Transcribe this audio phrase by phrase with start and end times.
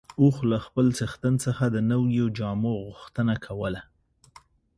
[0.21, 3.81] اوښ له خپل څښتن څخه د نويو جامو غوښتنه کوله.